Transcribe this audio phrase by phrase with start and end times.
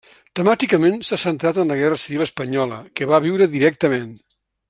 [0.37, 4.09] Temàticament, s'ha centrat en la Guerra Civil espanyola, que va viure directament.